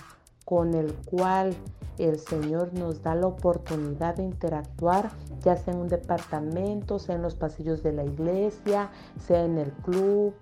[0.45, 1.57] con el cual
[1.99, 5.11] el Señor nos da la oportunidad de interactuar,
[5.43, 9.73] ya sea en un departamento, sea en los pasillos de la iglesia, sea en el
[9.73, 10.35] club,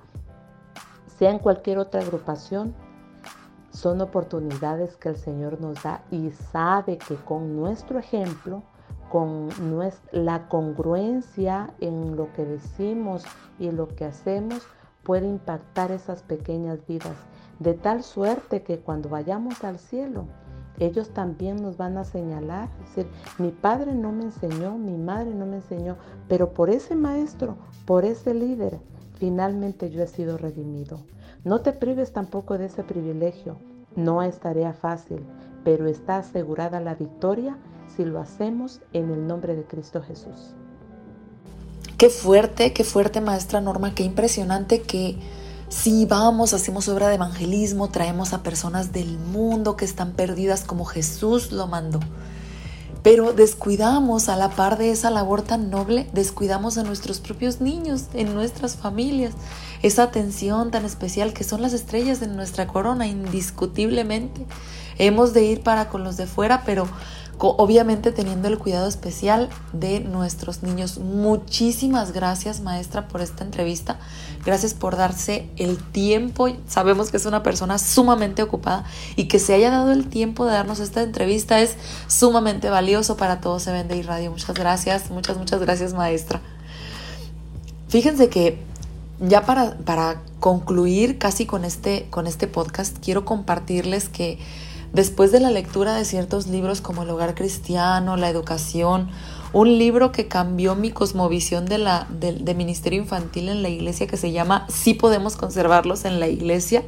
[1.17, 2.75] sea en cualquier otra agrupación,
[3.75, 8.63] son oportunidades que el Señor nos da y sabe que con nuestro ejemplo,
[9.11, 9.49] con
[10.13, 13.25] la congruencia en lo que decimos
[13.59, 14.63] y lo que hacemos,
[15.03, 17.17] puede impactar esas pequeñas vidas,
[17.59, 20.27] de tal suerte que cuando vayamos al cielo,
[20.79, 23.07] ellos también nos van a señalar, decir,
[23.39, 25.97] mi padre no me enseñó, mi madre no me enseñó,
[26.29, 27.57] pero por ese maestro,
[27.87, 28.81] por ese líder,
[29.15, 30.99] finalmente yo he sido redimido.
[31.45, 33.59] No te prives tampoco de ese privilegio.
[33.97, 35.21] No es tarea fácil,
[35.63, 37.59] pero está asegurada la victoria
[37.95, 40.55] si lo hacemos en el nombre de Cristo Jesús.
[41.99, 45.19] Qué fuerte, qué fuerte maestra Norma, qué impresionante que
[45.69, 50.85] si vamos, hacemos obra de evangelismo, traemos a personas del mundo que están perdidas como
[50.85, 52.01] Jesús lo mandó.
[53.05, 58.07] Pero descuidamos a la par de esa labor tan noble, descuidamos a nuestros propios niños,
[58.15, 59.35] en nuestras familias,
[59.83, 64.47] esa atención tan especial que son las estrellas de nuestra corona, indiscutiblemente.
[64.97, 66.89] Hemos de ir para con los de fuera, pero
[67.39, 70.99] obviamente teniendo el cuidado especial de nuestros niños.
[70.99, 73.99] Muchísimas gracias maestra por esta entrevista.
[74.45, 76.49] Gracias por darse el tiempo.
[76.69, 78.85] Sabemos que es una persona sumamente ocupada
[79.17, 81.77] y que se haya dado el tiempo de darnos esta entrevista es
[82.07, 84.31] sumamente valioso para todo Se Vende y Radio.
[84.31, 86.41] Muchas gracias, muchas, muchas gracias maestra.
[87.89, 88.59] Fíjense que
[89.21, 94.39] ya para, para concluir casi con este, con este podcast, quiero compartirles que
[94.95, 99.11] Después de la lectura de ciertos libros como El hogar cristiano, La educación,
[99.53, 104.67] un libro que cambió mi cosmovisión de, ministerio infantil en la iglesia que se llama
[104.69, 106.85] Sí podemos conservarlos en la iglesia,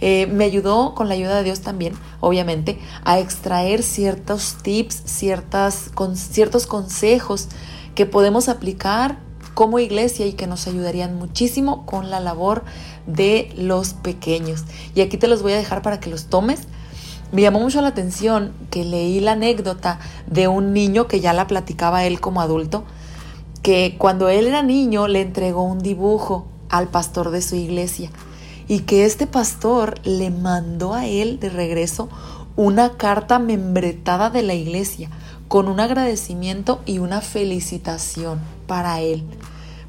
[0.00, 5.90] eh, me ayudó con la ayuda de Dios también, obviamente, a extraer ciertos tips, ciertas,
[5.94, 7.48] con, ciertos consejos
[7.94, 9.18] que podemos aplicar
[9.52, 12.64] como iglesia y que nos ayudarían muchísimo con la labor
[13.06, 14.64] de los pequeños.
[14.94, 16.62] Y aquí te los voy a dejar para que los tomes
[17.34, 21.48] me llamó mucho la atención que leí la anécdota de un niño que ya la
[21.48, 22.84] platicaba él como adulto,
[23.60, 28.10] que cuando él era niño le entregó un dibujo al pastor de su iglesia
[28.68, 32.08] y que este pastor le mandó a él de regreso
[32.54, 35.10] una carta membretada de la iglesia
[35.48, 39.24] con un agradecimiento y una felicitación para él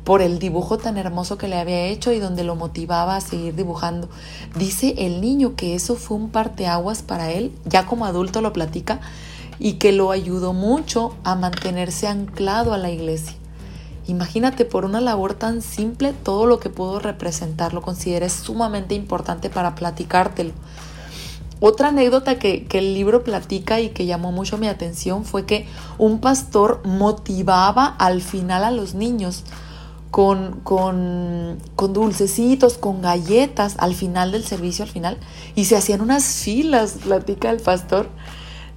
[0.05, 3.55] por el dibujo tan hermoso que le había hecho y donde lo motivaba a seguir
[3.55, 4.07] dibujando.
[4.55, 9.01] Dice el niño que eso fue un parteaguas para él, ya como adulto lo platica,
[9.57, 13.33] y que lo ayudó mucho a mantenerse anclado a la iglesia.
[14.05, 19.49] Imagínate por una labor tan simple todo lo que pudo representar, lo consideré sumamente importante
[19.49, 20.51] para platicártelo.
[21.61, 25.65] Otra anécdota que, que, el libro platica y que llamó mucho mi atención fue que
[25.97, 29.45] un pastor motivaba al final a los niños
[30.15, 35.17] con, con, con, dulcecitos, con galletas al final del servicio, al final,
[35.55, 38.07] y se hacían unas filas, platica el pastor.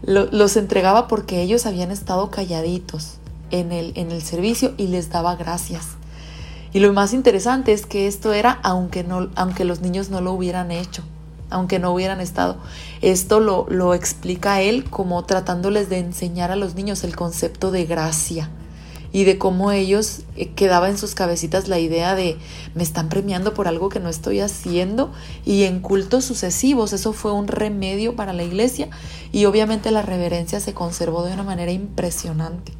[0.02, 3.18] los entregaba porque ellos habían estado calladitos
[3.52, 5.90] en el, en el servicio y les daba gracias.
[6.72, 10.32] Y lo más interesante es que esto era aunque, no, aunque los niños no lo
[10.32, 11.04] hubieran hecho,
[11.50, 12.56] aunque no hubieran estado.
[13.00, 17.84] Esto lo, lo explica él como tratándoles de enseñar a los niños el concepto de
[17.84, 18.50] gracia
[19.12, 22.36] y de cómo ellos eh, quedaba en sus cabecitas la idea de
[22.74, 25.12] me están premiando por algo que no estoy haciendo
[25.44, 28.88] y en cultos sucesivos eso fue un remedio para la iglesia
[29.32, 32.72] y obviamente la reverencia se conservó de una manera impresionante.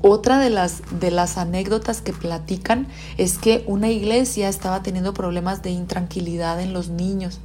[0.00, 5.62] Otra de las, de las anécdotas que platican es que una iglesia estaba teniendo problemas
[5.62, 7.40] de intranquilidad en los niños.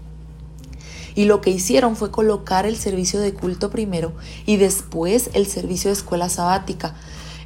[1.16, 4.14] Y lo que hicieron fue colocar el servicio de culto primero
[4.46, 6.96] y después el servicio de escuela sabática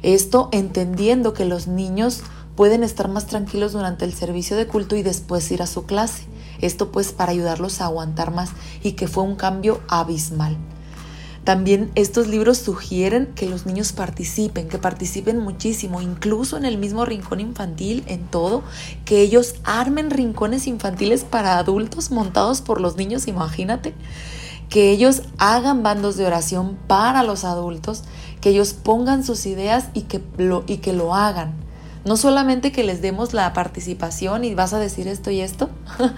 [0.02, 2.22] esto entendiendo que los niños
[2.56, 6.24] pueden estar más tranquilos durante el servicio de culto y después ir a su clase.
[6.60, 8.50] Esto pues para ayudarlos a aguantar más
[8.82, 10.56] y que fue un cambio abismal.
[11.48, 17.06] También estos libros sugieren que los niños participen, que participen muchísimo, incluso en el mismo
[17.06, 18.62] rincón infantil, en todo,
[19.06, 23.94] que ellos armen rincones infantiles para adultos montados por los niños, imagínate,
[24.68, 28.04] que ellos hagan bandos de oración para los adultos,
[28.40, 31.52] que ellos pongan sus ideas y que lo, y que lo hagan.
[32.04, 35.68] No solamente que les demos la participación y vas a decir esto y esto,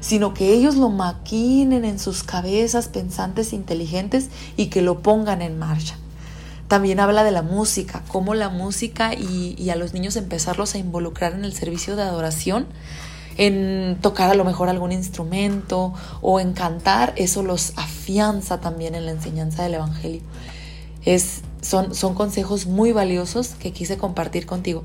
[0.00, 5.58] sino que ellos lo maquinen en sus cabezas pensantes inteligentes y que lo pongan en
[5.58, 5.96] marcha.
[6.68, 11.32] También habla de la música, cómo la música y, a los niños empezarlos a involucrar
[11.32, 12.66] en el servicio de adoración,
[13.36, 15.92] en tocar a lo mejor algún instrumento
[16.22, 20.22] o en cantar, eso los afianza también en la enseñanza del Evangelio.
[21.04, 24.84] Es, son, son consejos muy valiosos que quise compartir contigo.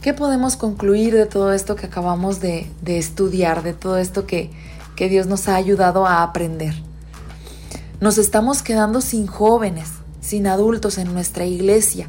[0.00, 4.50] ¿Qué podemos concluir de todo esto que acabamos de, estudiar, de todo esto que,
[4.94, 6.74] que Dios nos ha ayudado a aprender?
[8.00, 9.88] Nos estamos quedando sin jóvenes,
[10.20, 12.08] sin adultos en nuestra iglesia,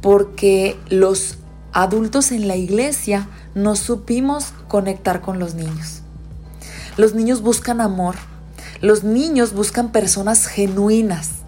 [0.00, 1.38] porque los
[1.72, 6.02] adultos en la iglesia no supimos conectar con los niños.
[6.96, 8.14] Los niños buscan amor,
[8.80, 11.39] los niños buscan personas genuinas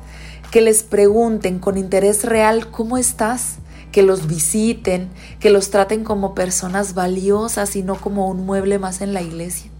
[0.52, 3.54] que les pregunten con interés real cómo estás,
[3.90, 5.08] que los visiten,
[5.40, 9.70] que los traten como personas valiosas y no como un mueble más en la iglesia.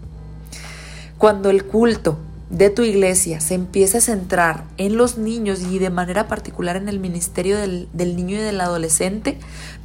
[1.18, 2.16] Cuando el culto
[2.48, 6.88] de tu iglesia se empieza a centrar en los niños y de manera particular en
[6.88, 9.38] el ministerio del, niño y del adolescente,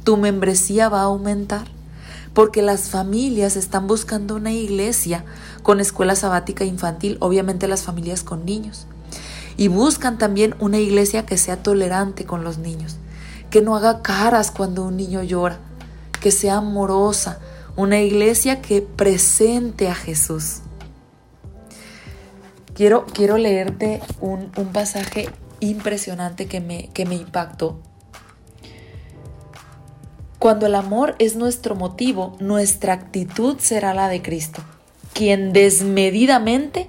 [0.04, 1.66] tu membresía va a aumentar.
[2.32, 5.26] Porque las familias están buscando una iglesia
[5.62, 8.86] con escuela sabática infantil, obviamente las familias con niños.
[9.58, 12.96] Y buscan también una iglesia que sea tolerante con los niños,
[13.50, 15.58] que no haga caras cuando un niño llora,
[16.20, 17.40] que sea amorosa,
[17.76, 20.60] una iglesia que presente a Jesús.
[22.72, 25.28] Quiero, quiero leerte un, pasaje
[25.58, 27.80] impresionante que me, que me impactó.
[30.38, 34.62] Cuando el amor es nuestro motivo, nuestra actitud será la de Cristo,
[35.14, 36.88] quien desmedidamente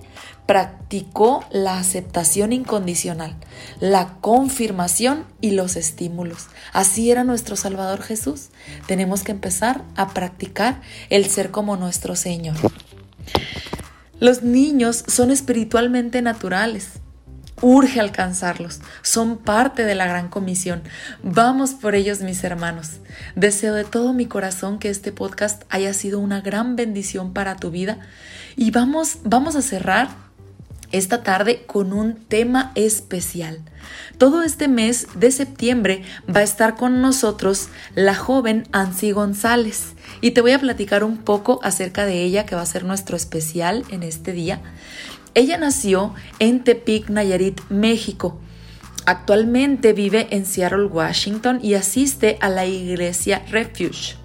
[0.50, 3.36] practicó la aceptación incondicional,
[3.80, 6.48] la confirmación y los estímulos.
[6.74, 8.48] Así era nuestro Salvador Jesús.
[8.88, 10.82] Tenemos que empezar a practicar
[11.12, 12.56] el ser como nuestro Señor.
[14.20, 16.94] Los niños son espiritualmente naturales.
[17.62, 18.80] Urge alcanzarlos.
[19.04, 20.82] Son parte de la gran comisión.
[21.22, 23.02] Vamos por ellos, mis hermanos.
[23.36, 27.70] Deseo de todo mi corazón que este podcast haya sido una gran bendición para tu
[27.70, 28.00] vida.
[28.56, 30.29] Y vamos, vamos a cerrar
[30.92, 33.60] esta tarde con un tema especial.
[34.18, 40.32] Todo este mes de septiembre va a estar con nosotros la joven Ansi González y
[40.32, 43.86] te voy a platicar un poco acerca de ella que va a ser nuestro especial
[43.90, 44.62] en este día.
[45.36, 48.40] Ella nació en Tepic, Nayarit, México.
[49.06, 54.19] Actualmente vive en Seattle, Washington y asiste a la iglesia Refuge.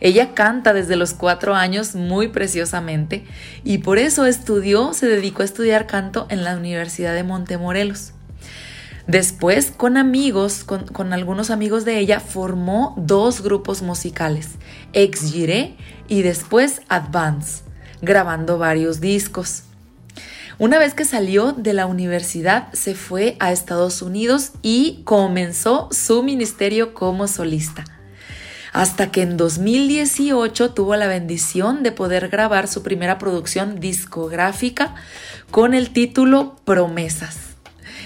[0.00, 3.24] Ella canta desde los cuatro años muy preciosamente
[3.64, 8.12] y por eso estudió, se dedicó a estudiar canto en la Universidad de Montemorelos.
[9.08, 14.50] Después, con amigos, con, algunos amigos de ella, formó dos grupos musicales,
[14.92, 15.76] Ex Gire
[16.08, 17.62] y después Advance,
[18.02, 19.62] grabando varios discos.
[20.58, 26.22] Una vez que salió de la universidad, se fue a Estados Unidos y comenzó su
[26.22, 27.84] ministerio como solista.
[28.72, 34.94] Hasta que en 2018 tuvo la bendición de poder grabar su primera producción discográfica
[35.50, 37.36] con el título Promesas.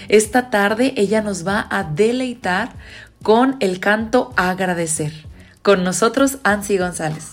[0.09, 2.73] Esta tarde ella nos va a deleitar
[3.21, 5.13] con el canto Agradecer.
[5.61, 7.32] Con nosotros, Ansi González.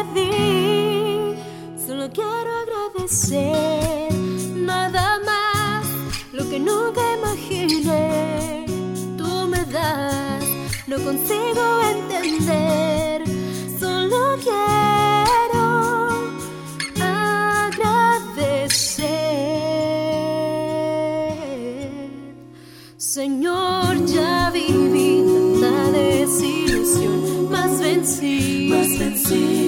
[3.21, 4.13] agradecer
[4.55, 5.85] nada más
[6.33, 8.65] lo que nunca imaginé.
[9.17, 10.43] Tú me das,
[10.87, 13.23] no consigo entender.
[13.79, 14.61] Solo quiero
[22.97, 25.25] Señor, ya viví
[25.59, 29.61] tanta desilusión, más vencí, más vencí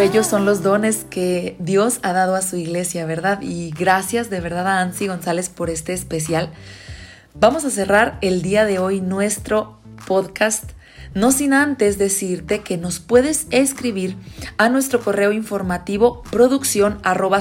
[0.00, 3.42] bellos son los dones que Dios ha dado a su iglesia, ¿verdad?
[3.42, 6.48] Y gracias de verdad a Ansi González por este especial.
[7.34, 10.70] Vamos a cerrar el día de hoy nuestro podcast
[11.12, 14.16] no sin antes decirte que nos puedes escribir
[14.58, 17.40] a nuestro correo informativo producción arroba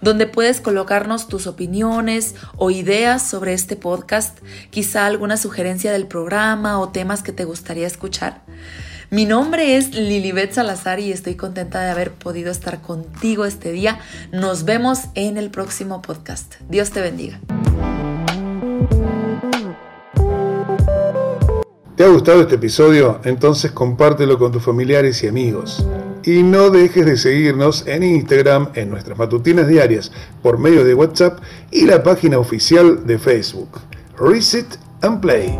[0.00, 4.38] donde puedes colocarnos tus opiniones o ideas sobre este podcast,
[4.70, 8.42] quizá alguna sugerencia del programa o temas que te gustaría escuchar.
[9.08, 14.00] Mi nombre es Lilibet Salazar y estoy contenta de haber podido estar contigo este día.
[14.32, 16.56] Nos vemos en el próximo podcast.
[16.68, 17.38] Dios te bendiga.
[21.94, 23.20] ¿Te ha gustado este episodio?
[23.24, 25.86] Entonces compártelo con tus familiares y amigos.
[26.24, 30.10] Y no dejes de seguirnos en Instagram, en nuestras matutinas diarias,
[30.42, 31.38] por medio de WhatsApp
[31.70, 33.78] y la página oficial de Facebook.
[34.18, 34.66] Reset
[35.02, 35.56] and Play.